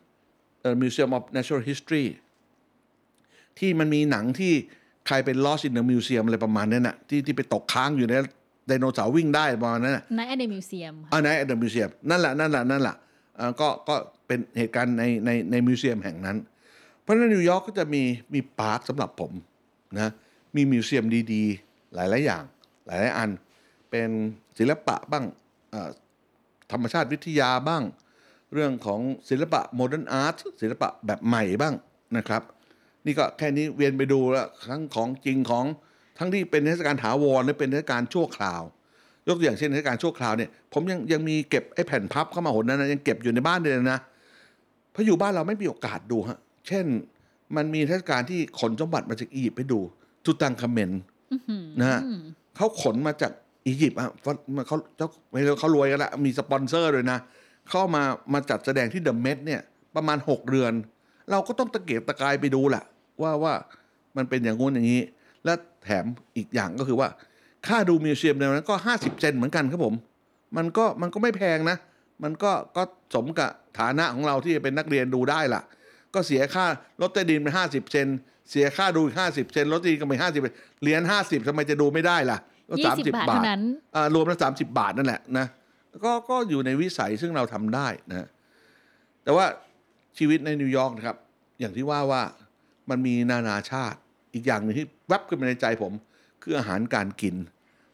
[0.62, 2.06] เอ่อ Museum of Natural History
[3.60, 4.54] ที่มันมีหนังที่
[5.08, 8.14] ใครเป็น Lost in the Museum อะไรประมาณนั้นน่ะที่ที่ไปตกค้างอยู่ใน
[8.68, 12.96] ไดโนเสาร์วิ่งได้ประมาณนั้นน่ะ Night at Museumอ่า Night at the Museum นั่นแหละนั่นแหละนั่นแหละ
[13.40, 13.96] อ่าก็ก็
[14.28, 16.38] เป็นเหตุการณ์ในในใน museum แห่งนั้น
[17.02, 18.04] เพราะฉะนั้นนิวยอร์กก็จะมี
[18.34, 19.32] มี park สำหรับผม
[20.00, 20.12] นะ
[20.56, 22.44] มี museum ดีๆ หลายๆอย่าง
[22.86, 23.30] หลายๆอัน
[23.90, 24.10] เป็น
[24.58, 25.26] ศิลปะบ้าง
[25.74, 25.90] อ่า
[26.72, 27.84] ธรรมชาติวิทยาบ้าง
[28.54, 29.00] เรื่องของ
[29.30, 31.74] ศิลปะโมเดิร์นอาร์ตศิลปะแบบใหม่บ้าง
[32.18, 32.42] นะครับ
[33.06, 35.66] นี่ก็แค่นี้เวียนไปดูแล้วทั้งของจริงของ
[36.18, 38.62] ทั้งที่เป็นเทศกาลถาวรหรือเป็นเทศกาลชั่วคราว
[39.28, 44.00] ยกตัวอย่างเช่นเทศกาลชั่วคราวเนี่ยผมยังยังมีเก็บไอ้แผ่นพับเข้ามาหนนั้นนะยังเก็บอยู่ในบ้านเลยนะ
[44.92, 46.86] เพราะอยู่บ้านเราไม่มีโอกาสดูฮะเช่น
[47.56, 49.80] มันมีเทศกาลที่ขนสมบัติมาจากอียิปต์ไปดู
[50.26, 50.92] ทุตังคาเมน
[51.80, 52.00] นะฮะ
[52.56, 53.32] เขาขนมาจาก
[53.68, 57.20] อียิปต์อะเพราะมันเขาเจ้าไม่รู้เขารวยกันละมีสปอนเซอร์เลยนะ
[57.70, 59.62] เข้ามามาจัดแสดงที่ The Met เนี่ย
[59.96, 60.74] ประมาณ 6เดือน
[61.32, 62.84] เราก็ต้องตะเกียกตะกายไปดูแหละ
[63.22, 63.54] ว่าว่า
[64.18, 65.02] มันเป็นอย่างงู้นอย่างนี้
[65.46, 66.06] และแถม
[66.38, 67.10] อีกอย่างก็คือว่า
[67.68, 69.96] ค่าดู museum ในนั้นก็ 50 เซนต์เหมือนกันครับผม
[70.58, 71.78] มันก็มันก็ไม่แพงนะ
[72.24, 72.84] มันก็ก็
[73.16, 73.50] สมกับ
[73.80, 75.62] ฐานะของเราที่จะเป็นนักเรียนดูได้ล่ะ
[76.14, 76.66] ก็เสียค่า
[77.02, 78.08] รถใต้ดินไปห้าสิบเซนต์
[78.50, 80.42] เสียค่าดูห้าสิบเซนต์รถใต้ดินก็ไปห้าสิบ
[80.82, 82.38] เหรียญห้าสิบทำไมจะดูไม่ได้ล่ะ
[82.70, 83.62] ก็ยี่สิบ30บาทเท่านั้น
[83.96, 85.48] อ่ารวมแล้วสามสิบาทนั่นแหละนะ
[86.06, 88.28] ก็ก็อยู่ในวิสัยซึ่งเราทำได้นะ
[89.24, 89.46] แต่ว่า
[90.18, 91.18] ชีวิตในนิวยอร์กนะครับ
[91.60, 92.24] อย่างที่ว่าว่า
[92.90, 93.98] มันมีนานาชาติ
[94.34, 95.94] อีกอย่างหนึ่งที่แวบขึ้นมาในใจผม
[96.44, 97.36] คืออาหารการกิน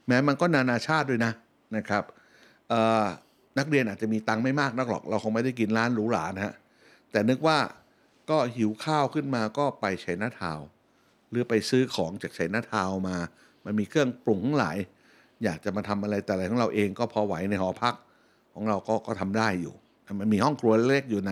[0.08, 1.32] แม้มันก็นานาชาติด้วยนะ
[1.77, 2.03] นะครับ
[2.70, 3.05] เอ่อ
[3.60, 6.53] นักเรียนอาจจะมีตังค์ไม่มากนักหรอก เราคงไม่ได้กินร้านหรูหรานะฮะ
[7.12, 7.58] แต่นึกว่า
[8.29, 10.67] ก็หิวข้าวขึ้นมาก็ไปชัยนาทาวน์
[11.29, 13.17] หรือไปซื้อของจากชัยนาทาวน์มา
[13.65, 14.77] มันมีเครื่องปรุงหลาย
[15.43, 17.95] อยากจะมาทำอะไรแต่อะไรของเราเองก็พอไหวในหอพัก
[18.53, 19.74] ของเราก็ก็ทำได้อยู่
[20.19, 21.31] มันมีห้องครัวเล็กอยู่ใน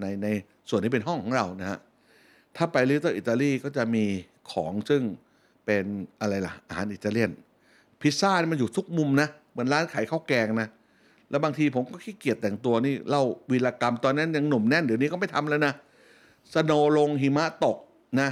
[0.00, 0.26] ในใน
[0.68, 1.78] ส่วนที่เป็นห้องของเรานะฮะ
[2.56, 4.04] ถ้าไปลิตเติ้ลอิตาลีก็จะมี
[4.52, 5.02] ของซึ่ง
[5.64, 5.84] เป็น
[6.20, 7.30] อะไรล่ะ อาหารอิตาเลียน
[8.00, 10.68] พิซซ่านี่มันอยู่ทุกมุมนะ เหมือนร้านขายข้าวแกงนะ
[11.30, 15.74] แล้วบางทีผมก็ขี้เกียจแต่งตัวนี่เล่าวีรกรรมตอนนั้นยังหนุ่มแน่นเดี๋ยวนี้ก็ไม่ทำแล้วนะ
[16.54, 17.76] สโนว์ลงหิมะตก
[18.20, 18.28] นะ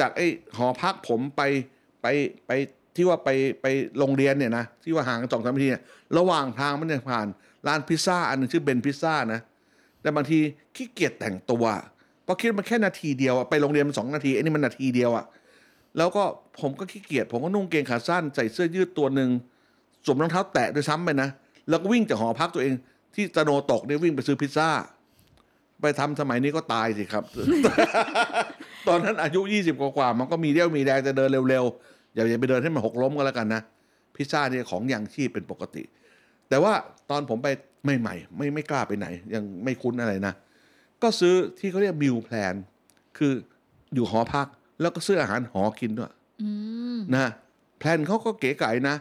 [0.00, 1.42] จากไอ้หอพักผมไป
[2.02, 2.06] ไป
[2.46, 2.50] ไป
[2.96, 3.28] ที่ว่าไป
[3.62, 3.66] ไป
[3.98, 5.82] โรงเรียนเนี่ยนะที่ว่าห่างกันสองสามนาทีเนี่ย
[6.18, 7.26] ระหว่างทางมันเนี่ยผ่าน
[7.66, 9.40] ร้านพิซซ่าอันหนึงชื่อเบนพิซซ่านะ
[10.00, 10.38] แต่บางที
[10.76, 11.64] ขี้เกียจแต่งตัว
[12.24, 15.24] เพราะคิดว่ามันแค่นาทีเดียวอะไปโรงเรียนมันสองนาทีไอ้นี่มันนาทีเดียวอะ
[15.98, 16.24] แล้วก็
[16.60, 19.30] ผมก็ขี้เกียจผมก็นุ่งเกงขาสั้นใส่เสื้อยืดตัวหนึ่ง
[20.06, 21.28] สวมรองเท้าแตะด้วยซ้ำไปนะ
[21.68, 22.74] แล้วก็วิ่งจากหอพักตัวเอง
[23.14, 24.68] ที่ตะโนตกเนี่ยวิ่งไปซื้อพิซซ่า
[25.80, 27.24] ไปทำสมัยนี้ก็ตายสิครับ
[28.88, 31.64] ตอนนั้นอายุยี่สิบกว่ามันก็มีเรี่ยวมีแรงจะเดินเร็ว
[32.14, 33.62] อย่าอย่าไปเดินให้มันหกล้มก็แล้วกันนะ
[34.14, 35.82] พิซซ่าเนี่ยของอย่างชีพเป็นปกติ
[36.48, 36.72] แต่ว่า
[37.10, 37.48] ตอนผมไป
[38.00, 40.34] ใหม่ๆไม่ไม่กล้าไปไหน ยังไม่คุ้นอะไรนะ
[41.02, 42.54] ก็ซื้อที่เขาเรียก meal plan
[43.18, 43.32] คือ
[43.94, 44.46] อยู่หอพัก
[44.80, 46.50] แล้วก็ซื้ออาหารหอกินด้วยอื
[46.96, 47.30] มนะ
[47.78, 48.96] plan เขาก็เก๋ไก๋นะ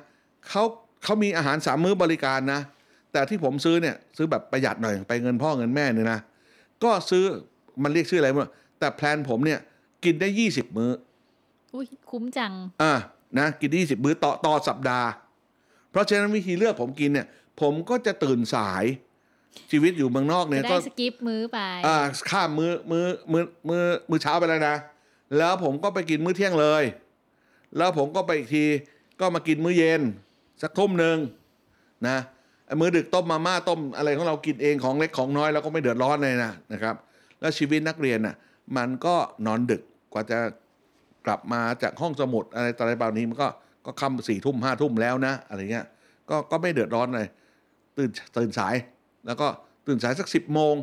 [0.49, 0.63] เขา
[1.03, 2.59] เขามีอาหารสามมื้อบริการนะ
[3.11, 6.19] แต่ที่ผมซื้อเนี่ยซื้อแบบประหยัดหน่อยไปเงินพ่อเงินแม่เนี่ยนะ
[6.83, 7.23] ก็ซื้อ
[7.83, 9.59] มันเรียกชื่ออะไรไม่รู้แต่แพลนผมเนี่ย
[10.05, 10.91] กินได้ยี่สิบมื้อ
[11.73, 12.93] อุ้ยคุ้มจัง อ่า
[13.37, 15.09] นะกินยี่สิบมื้อต่อต่อสัปดาห์
[15.91, 17.27] เพราะฉะนั้นวิธีเลือกผมกินเนี่ย
[17.61, 18.83] ผมก็จะตื่นสาย
[19.71, 21.97] ชีวิตอยู่เมืองนอกเนี่จะยได้ก็สกิปมื้อไป อ่า
[22.29, 24.75] ข้ามมื้อมื้อมื้อมื้อมื้อเช้าไปแล้วนะ
[25.37, 26.83] แล้วผมก็ไปกินมื้อเที่ยงเลย
[27.77, 28.65] แล้วผมก็ไปอีกที
[29.19, 30.01] ก็มากินมื้อเย็น
[30.61, 31.17] สักทุ่มหนึ่ง
[32.07, 32.17] นะ
[32.65, 36.95] ไอ้มื้อดึกต้มมาม่าต้มอะไรของเรากินเองของเล็กของน้อยเราก็ไม่เดือดร้อนเลยนะนะครับ
[37.39, 38.35] แล้วชีวิตนักเรียนน่ะ
[38.77, 39.81] มันก็นอนดึก
[40.13, 40.39] กว่าจะ
[41.25, 43.47] กลับมาจากห้องสมุดอะไรต่ออะไรแบบนี้มันก็
[43.85, 45.85] ก็ค่ำสี่ทุ่มห้าทุ่มแล้วนะอะไรเงี้ย
[46.29, 47.27] ก็ก็ไม่เดือดร้อนเลย
[47.97, 48.75] ตื่นตื่นสาย
[49.27, 49.47] แล้วก็
[49.87, 50.75] ตื่นสายสักสิบโมง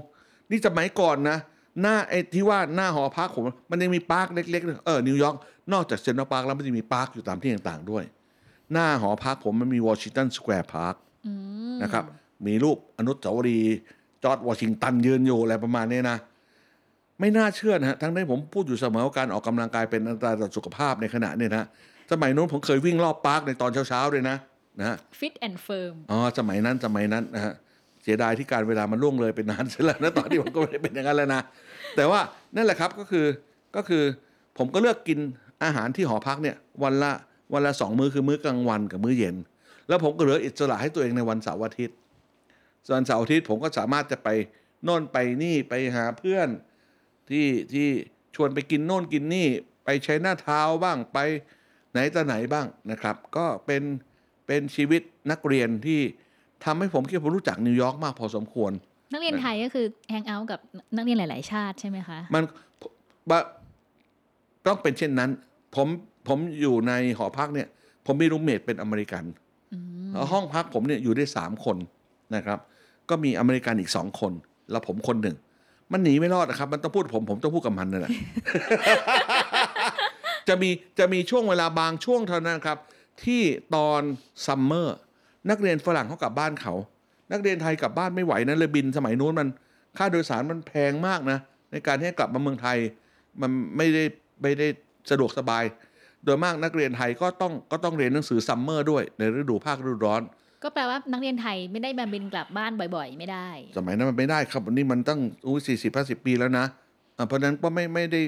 [0.51, 1.39] นี่สมัยก่อนนะ
[1.81, 5.37] หน้าไอ้ที่ว่าหน้าหอพักผมมันยังมีปาร์คเล็กๆเออนิวยอร์ก
[5.73, 8.05] นอกจากเซ็นทรัลพาร์คแล้วมันจะมีปาร์คอยู่ตามที่ต่างๆด้วย
[8.73, 10.95] หน้าหอพักผมมันมีวอชิงตันสแควร์พาร์ค
[11.27, 11.33] อื
[11.75, 12.05] มนะครับ
[12.47, 13.77] มีรูปอนุสาวรีย์
[14.23, 16.17] จอร์จวอชิงตันยืนอยู่อะไรประมาณนี้นะ
[17.21, 21.67] ไม่น่าเชื่อนะฮะทั้งที่ผมพูดอยู่เสมอว่าการออกกำลังกายเป็นอันตรายต่อสุขภาพในขณะเนี้นะ
[22.13, 24.37] สมัยนู้นผมเคยวิ่งรอบปาร์คในตอนเช้าๆเลยนะ
[24.81, 27.55] นะฮะ fit and firmอ๋อสมัยนั้นสมัยนั้นนะฮะ
[28.03, 31.43] เสียดายที่การเวลามันล่วงเลยไปนานเสียแล้วนะตอนนี้ผมก็ไม่ได้เป็นอย่างนั้นแล้วนะ
[31.97, 32.21] แต่ว่า
[32.57, 33.27] นั่นแหละครับก็คือ
[33.77, 34.03] ก็คือ
[34.59, 35.19] ผมก็เลือกกิน
[35.65, 37.13] อาหารที่หอพักเนี่ยวันละ
[37.53, 39.37] วันละสองมื้อคือมื้อกลางวันกับมื้อเย็น
[39.89, 41.97] แล้วผมก็เหลืออิสระให้ตัวเองในวันเสาร์อาทิตย์
[42.87, 44.29] ส่วนเสาร์อาทิตย์ผมก็สามารถจะไป
[44.85, 46.49] โน่นไปนี่ไปหาเพื่อน
[47.31, 47.89] ที่ที่
[48.35, 49.49] ชวนไปกินโน่นกินนี่
[49.85, 51.19] ไปใช้หน้าเท้าบ้างไป
[51.93, 53.83] ไหนต่อไหนบ้างนะครับ ก็เป็น
[54.47, 56.01] เป็นชีวิตนักเรียนที่
[56.65, 58.73] ทำให้ผมคิดว่าผมรู้จักนิวยอร์กมากพอสมควร
[59.13, 60.61] นักเรียนไทยก็คือ hang out กับ
[60.97, 62.43] นักเรียนหลาย ๆ ชาติใช่ไหมคะ มัน
[63.31, 63.39] บะ
[64.67, 65.31] ต้องเป็นเช่นนั้น
[65.77, 65.89] ผม
[66.29, 67.69] ผมอยู่ในหอพักเนี่ย
[68.07, 69.25] ผมมี roommate เป็นอเมริกัน
[69.73, 71.77] อืมแล้วห้องพักผมเนี่ยอยู่ได้สามคน
[72.37, 72.59] นะครับ
[73.09, 74.33] ก็มีอเมริกันอีกสองคน
[74.71, 75.37] แล้วผมคนหนึ่ง
[75.93, 78.13] มันหนีไม่รอดนะครับ มันต้องพูดผมผมต้องพูดกับมันนั่นแหละ
[80.49, 82.79] จะมีจะมีช่วงเวลาบางช่วงเท่านั้นครับ
[83.25, 83.43] ที่
[83.75, 84.03] ตอน
[84.47, 84.97] ซัมเมอร์
[85.51, 86.75] นักเรียนฝรั่งเขากลับบ้านเขา
[87.33, 89.49] นักเรียนไทยกลับบ้านไม่ไหวนะเลยบินสมัยนู้นมัน
[89.99, 91.39] ค่าโดยสารมันแพงมากนะ
[91.73, 92.79] ในการที่ให้กลับมาเมืองไทย
[93.41, 94.05] มันไม่ได้
[94.43, 94.69] ไม่ได้
[95.11, 95.65] สะดวกสบาย
[96.25, 100.23] โดยมากนักเรียนไทยก็ต้องก็ต้องเรียนหนังสือซัมเมอร์ด้วยในฤดูภาคฤดูร้อน
[100.63, 106.65] ก็แปลว่านักเรียนไทยไม่ได้มาบินกลับบ้านบ่อย ๆ ไม่ได้ สมัยนั้นมันไม่ได้ครับวันนี้มันตั้งอู้สี่สิบห้าสิบปีแล้วนะ
[107.17, 108.21] อะเพราะฉะนั้นก็ไม่ไม่ได้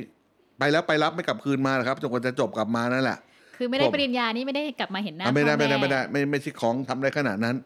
[0.59, 3.19] ไปแล้วไปรับไม่กลับคืนมาหรอกครับจนกว่าจะจบกลับมานั่นแหละ
[3.59, 7.57] คือไม่ได้ผมปริญญานี่ไม่ได้กลับมาเห็นหน้าอะไม่ได้พ่อไม่ได้ไม่ได้แไม่ไม่ใช่ของทำได้ขนาดนั้น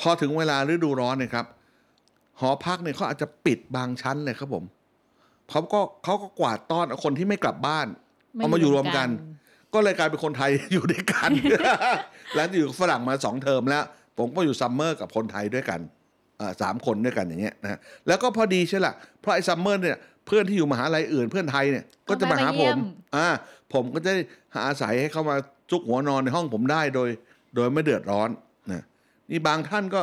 [0.00, 1.46] พอถึงเวลาฤดูร้อนเนี่ยครับ
[2.40, 4.64] หอพักเนี่ยเขาอาจจะปิดบางชั้นเลยครับผม
[5.50, 7.86] เขาก็เขาก็กวาดต้อนเอาคนที่ไม่กลับบ้าน
[8.34, 9.08] เอามาอยู่รวมกัน
[9.74, 11.30] ก็เลยกลายเป็นคนไทย อยู่ด้วยกัน
[12.34, 13.84] แล้วอยู่กับฝรั่งมาสองเทอมแล้ว
[14.18, 15.80] ผมก็อยู่ summer กับคนไทยด้วยกัน
[16.40, 22.76] อ่าสามคนด้วยกันอย่างเงี้ยนะฮะแล้วก็พอดีใช่ละเพราะไอ้ summer เนี่ยเพื่อนที่อยู่มหาลัยอื่นเพื่อนไทยเนี่ยก็จะมาหาผม
[23.16, 23.28] อ่า
[23.72, 24.12] ผมก็จะ
[24.54, 25.36] หาอาศัยให้เข้ามา
[25.70, 27.08] จุกหัวนอนในห้องผมได้โดย
[27.56, 28.30] โดยไม่เดือดร้อน
[28.72, 28.82] นะ
[29.30, 30.02] นี่บางท่านก็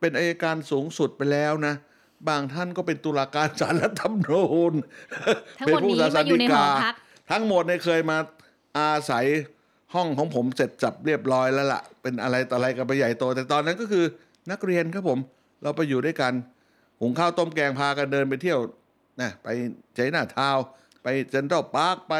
[0.00, 1.74] เป็นอายการสูงสุดไปแล้วนะ
[2.28, 4.74] บางท่านก็เป็นตุลาการศาลรัฐธรรมนูญ
[5.60, 6.94] ทั้งหมดนี้มาอยู่ในหอพัก
[7.30, 8.18] ทั้งหมดเนี่ยเคยมา
[8.78, 9.24] อาศัย
[9.94, 14.04] ห้องของผมเสร็จจับเรียบร้อยแล้วล่ะ เป็นอะไรต่ออะไรกันไปใหญ่โต แต่ตอนนั้นก็คือ
[14.50, 15.18] นักเรียนครับผม
[15.62, 16.32] เราไปอยู่ด้วยกัน
[17.00, 18.58] หุงข้าวต้มแกงพากันเดินไปเที่ยว
[19.20, 19.48] นะไป
[19.94, 20.56] เจน่าทาว
[21.02, 22.14] ไปเซนทรัลพาร์คไป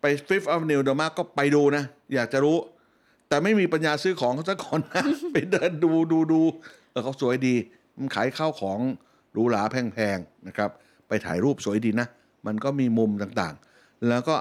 [0.00, 2.58] ไปฟิฟต์อ v นิวเดอะมาก็ไปดูนะ อยากจะรู้
[3.28, 6.40] แต่ไม่มีปัญญาซื้อของเขาสักคนนะ ไปเดินดูดูดู
[6.90, 7.54] เออเขาสวยดี
[7.98, 8.78] มันขายข้าวของ
[9.32, 10.70] หรูหราแพงๆนะครับ
[11.08, 12.08] ไปถ่ายรูปสวยดีนะ
[12.46, 14.36] มันก็มีมุมต่างๆ แล้วก็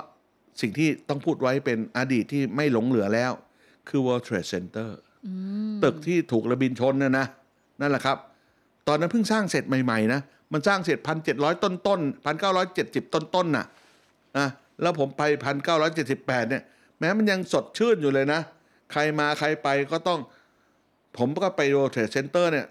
[0.61, 3.31] สิ่งที่ต้องพูดไว้เป็นอดีตที่ไม่หลงเหลือแล้ว
[3.89, 4.89] คือ World Trade Center
[5.83, 7.25] ตึกที่ถูกระบินชนนะนะ
[7.81, 8.17] นั่นแหละครับ
[8.87, 10.21] ตอนนั้นเพิ่งสร้างเสร็จใหม่ๆนะ
[10.53, 13.65] มันสร้างเสร็จพันเจ็ดร้อยต้นต้นพันเก้าร้อยเจ็ดสิบต้นต้นน่ะ
[14.37, 14.47] นะ
[14.81, 16.63] แล้วผมไปพันเก้าร้อยเจ็ดสิบแปดเนี่ย
[16.99, 18.41] แม้มันยังสดชื่นอยู่เลยนะ
[18.91, 20.19] ใครมาใครไปก็ต้อง
[21.17, 22.65] ผมก็ไป World Trade Center เนี่ย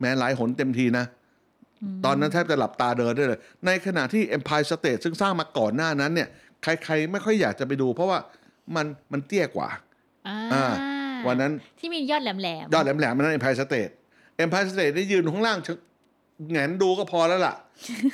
[0.00, 1.06] แม้หลายหนเต็มทีนะ
[2.04, 6.28] ตอนนั้นแทบจะหลับตาเดินได้เลย ในขณะที่ Empire State ซึ่งสร้างมาก่อนหน้านั้นเนี่ย
[6.62, 8.18] ใครๆ ไม่ค่อยอยากจะไปดู เพราะว่า
[8.76, 9.68] มันมันเตี้ยกว่า
[10.28, 10.66] อ่าอ่า
[11.26, 12.38] วันนั้นที่มียอดแหลม
[12.74, 13.92] ยอดแหลมๆมันนั่น Empire State
[14.42, 15.74] Empire State ได้ยืนข้างล่างชะ
[16.50, 17.54] แหงนดูก็พอแล้วล่ะ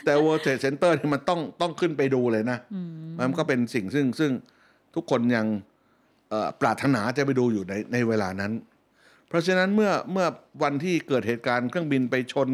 [0.05, 2.59] แต่ World Trade Center นี่มันต้องต้องขึ้นไปดูเลยนะ
[3.19, 4.31] มันก็เป็นสิ่งซึ่งซึ่ง
[4.95, 5.47] ทุกคนยัง
[6.31, 8.53] เอ่อปรารถนาจะไปดูอยู่ในในเวลานั้น
[9.29, 10.27] เพราะฉะนั้นเมื่อเมื่อ
[10.63, 12.49] วันที่เกิดเหตุการณ์เครื่องบินไปชน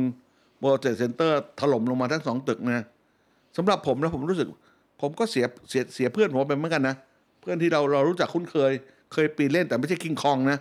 [0.64, 2.85] World Trade Center ถล่มลงมาทั้งสองตึกนะ
[3.57, 4.48] สำหรับผมนะผมรู้สึก
[5.00, 6.96] ผมก็เสียเสียเสียเพื่อนผมไปเหมือนกันนะ
[7.40, 8.72] เพื่อนที่เราเรารู้จักคุ้นเคย
[9.12, 10.58] เคยปีนเล่นแต่ไม่ใช่คิงคองนะ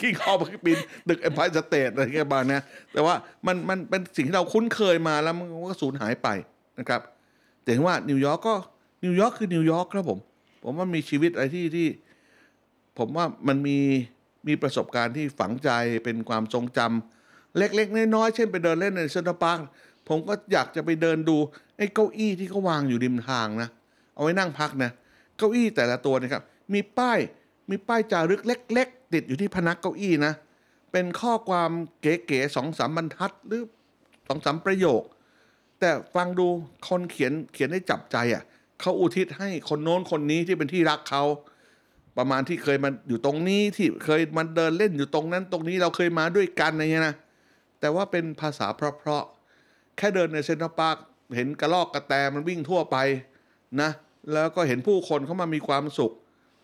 [0.00, 0.78] คิงคองมันปีน
[1.08, 2.60] ตึกเอ็มไพร์สเตทอะไรเงี้ยบางนะ
[2.92, 3.14] แต่ว่า
[3.46, 6.28] มันมันเป็นสิ่งที่เราคุ้นเคยมาแล้วมันก็สูญหายไป
[6.78, 7.00] นะครับ
[7.64, 8.54] แต่ว่านิวยอร์กก็
[9.04, 10.18] นิวยอร์กคือนิวยอร์กครับผม
[10.62, 11.88] ผมว่ามีชีวิตอะไรที่ที่
[12.98, 13.78] ผมว่ามันมี
[14.48, 15.70] มีประสบการณ์ที่ฝังใจ
[16.04, 19.58] เป็นความทรงจำเล็กๆน้อยๆเช่นไปเดินเล่นในเซ็นทรัลพาร์ค
[20.10, 21.36] ผมก็อยากจะไปเดินดู
[21.76, 23.68] ไอ้เก้าอี้ที่เขาวางอยู่ริมทางนะ
[24.14, 24.90] เอาไว้นั่งพักนะ
[25.36, 26.42] เก้าอี้แต่ละตัวนะครับ
[26.74, 27.18] มีป้าย
[27.70, 30.32] มีป้ายจารึกเล็ก ๆ ติดอยู่ที่พนักเก้าอี้นะ
[30.92, 31.70] เป็นข้อความ
[32.00, 33.62] เก๋ๆสองสามบรรทัดหรือ
[34.28, 35.02] สองสามประโยค
[35.80, 36.46] แต่ฟังดู
[36.88, 38.42] คนเขียนเขียนได้จับใจอะ
[38.80, 41.22] เขาอุทิศให้คนโน้นคนนี้ที่เป็นที่รักเขา
[42.18, 47.16] ประมาณที่เคยมาอยู่ตรงนี้ที่เคยมาเดินเล่นอยู่ตรงนั้นตรงนี้เราเคยมาด้วยกันอะไรเงี้ยนะ
[47.80, 49.39] แต่ว่าเป็นภาษาเพราะๆ
[50.00, 50.96] แค่เดินในเซ็นทรัลพาร์ค
[51.36, 52.96] เห็นกระรอกกระแตมันวิ่งทั่วไป
[53.80, 53.90] นะ
[54.32, 56.12] แล้วก็เห็นผู้คนเข้ามามีความสุข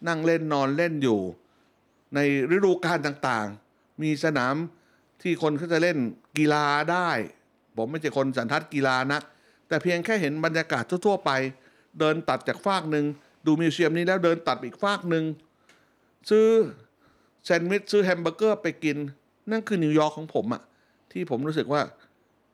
[0.09, 1.21] นั่งเล่นนอนเล่นอยู่
[2.15, 2.19] ใน
[2.57, 4.55] ฤดูกาลต่างๆ มีสนาม
[5.23, 5.99] ที่คนเขาจะเล่น
[6.39, 7.11] กีฬาได้
[7.77, 9.23] ผมไม่ใช่คนสันทัดกีฬานัก
[9.69, 11.31] แต่เพียงแค่เห็นบรรยากาศทั่วๆไป
[11.99, 13.05] เดินตัดจากฟากหนึ่ง
[13.47, 15.25] ดูมิวเซียมนี้แล้วเดินตัดอีกฟากหนึ่ง
[16.31, 16.49] ซื้อ
[17.45, 18.97] แซนด์วิชซื้อแฮมเบอร์เกอร์ไปกิน
[19.51, 20.63] นั่นคือนิวยอร์กของผมอะ
[21.13, 21.83] ที่ผมรู้สึกว่า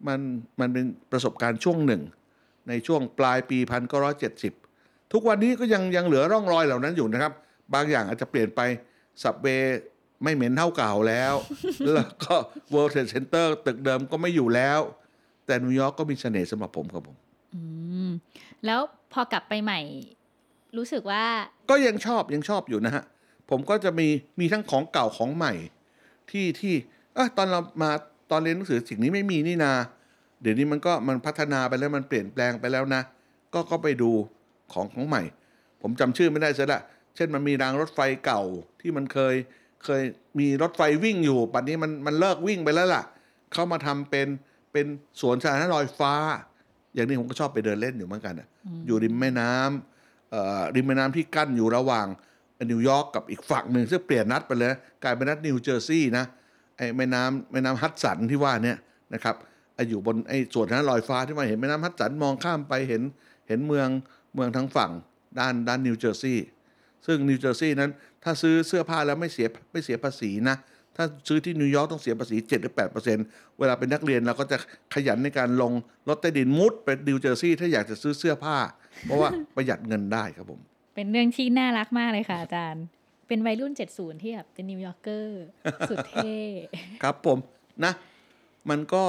[0.09, 0.21] มัน
[0.61, 2.03] มันเป็นประสบการณ์ช่วงหนึ่ง
[2.69, 3.59] ในช่วงปลายปี
[4.35, 7.33] 1970 ทุกวันนี้ก็ยังยังเหลือร่องรอยเหล่านั้นอยู่นะครับ
[7.75, 8.61] บางอย่างอาจจะเปลี่ยนไป
[9.23, 9.47] subway
[10.23, 11.35] ไม่เหม็นเท่าเก่าแล้ว
[11.95, 12.35] แล้วก็
[12.73, 14.81] World Trade Center ตึกเดิมก็ไม่อยู่แล้ว
[15.47, 17.17] แต่นิวยอร์กก็มีเสน่ห์สำหรับผมครับผม
[18.67, 18.81] แล้ว
[19.13, 19.81] พอกลับไปใหม่
[20.77, 21.25] รู้สึกว่า
[21.71, 23.05] ก็ยังชอบยังชอบอยู่นะฮะ
[23.51, 24.09] ผมก็จะมี
[24.41, 25.53] มีทั้งของเก่าของใหม่
[26.31, 26.75] ที่ที่
[27.15, 27.91] เอะตอนเรามา
[28.33, 29.73] ตอนเรียนหนังสือสิ่งนี้ไม่มีนี่นา
[30.43, 33.03] เดี๋ยวนี้มันก็มันพัฒนาไปแล้วมันเปลี่ยนแปลงไปแล้วนะ
[33.55, 34.11] ก็ก็ไปดู
[34.73, 35.23] ของของใหม่
[35.83, 36.81] ผมจำชื่อไม่ได้ซะละ
[37.17, 38.43] เช่นมันมีรางรถไฟเก่า
[38.81, 39.35] ที่มันเคย
[39.85, 40.03] เคย
[40.39, 43.05] มีรถไฟวิ่งอยู่ปัจนี้มันมันเลิกวิ่งไปแล้วล่ะ
[43.53, 44.29] เข้ามาทำเป็น
[44.73, 44.87] เป็น
[45.21, 46.15] สวนสาธารณะลอยฟ้า
[46.95, 48.49] อย่างนี้ผมก็ชอบไปเดินเล่นอยู่เหมือนกันอะ
[48.87, 52.07] อยู่ริมแม่น้ำเอ่อริมแม่น้ำที่กั้นอยู่ระหว่าง
[52.71, 56.25] นิวยอร์กกับอีกฝั่งหนึ่งซึ่งเปลี่ยนรัฐไปเลยนะกลายเป็นรัฐนิวเจอร์ซีย์นะ
[56.77, 58.77] ไอ้แม่น้ำแม่น้ำฮัดสันที่ว่าเนี่ย
[59.15, 59.37] นะครับ
[59.75, 63.03] ไอ้อยู่บนไอ้สวนนั้นลอยฟ้าที่มาเห็นแม่น้ำฮัดสันมองข้ามไปเห็น
[63.49, 63.89] เห็นเมือง
[64.35, 64.91] เมืองทั้งฝั่ง
[65.39, 66.47] ด้านด้านนิวเจอร์ซีย์
[67.07, 67.91] ซึ่งนิวเจอร์ซีย์นั้น
[68.25, 70.57] ถ้าซื้อเสื้อผ้าแล้วไม่เสียไม่เสียภาษีนะ
[70.97, 73.25] ถ้าซื้อที่นิวยอร์กต้องเสียภาษี7หรือ8เปอร์เซ็นต์
[73.59, 74.57] เวลาเป็นนักเรียนเราก็จะ
[74.95, 75.73] ขยันในการลง
[76.09, 78.57] รถใต้ดินมุดไปนิวเจอร์ซีย์ถ้าอยากจะซื้อเสื้อผ้า
[79.05, 80.61] เพราะว่าประหยัดเงินได้ครับผม
[80.95, 82.85] เป็นเรื่องที่น่ารักมากเลยค่ะอาจารย์
[83.33, 85.43] เป็นวัยรุ่น 70 ที่แบบเป็น New Yorker
[85.91, 86.39] สุดเท่
[87.03, 87.39] ครับผม
[87.85, 87.93] นะ
[88.71, 89.05] มันก็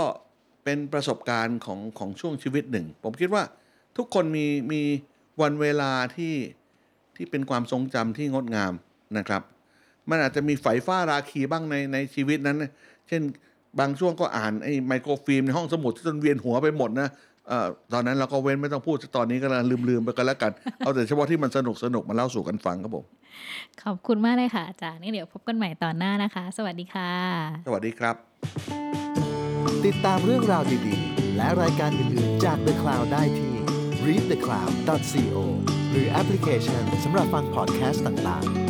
[0.63, 3.43] เป็นประสบการณ์ของของช่วงชีวิตหนึ่ง ผมคิดว่า
[3.97, 4.81] ทุกคนมีมี
[5.41, 6.33] วันเวลาที่
[7.15, 8.73] ที่เป็นความทรงจำที่งดงาม
[9.17, 9.41] นะครับ
[10.09, 12.57] มันอาจจะมีไฝฟ้าราคีบ้างในในชีวิตนั้น
[13.07, 13.21] เช่น
[13.79, 17.09] บางช่วงก็อ่านไอ้ไมโครฟิล์มในห้องสมุดจนเวียนหัวไปหมดนะ
[17.47, 23.05] เอ่อตอนนั้นเราก็เว้นไม่ต้องพูดตอนนี้ก็ลืมลืมๆไปกันแล้วกัน เอาแต่เฉพาะที่มันสนุกสนุกมาเล่าสู่กันฟังครับผม
[23.83, 27.11] ขอบคุณมากเลยค่ะอาจารย์นี่เดี๋ยวพบกันใหม่ตอนหน้านะคะ สวัสดีค่ะ
[27.67, 28.15] สวัสดีครับ
[29.85, 33.53] ติดตามเรื่องราวดีๆ และรายการอื่นๆจาก The Cloud ได้ที่
[34.05, 35.37] readthecloud.co
[35.91, 38.62] หรือแอปพลิเคชันสำหรับฟังพอดแคสต์ต่างๆ